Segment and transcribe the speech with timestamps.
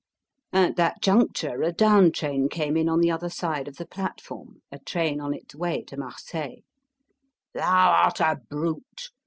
[0.51, 4.63] At that juncture a down train came in on the other side of the platform,
[4.71, 6.61] a train on its way to Marseille.
[7.53, 9.11] "Thou art a brute!"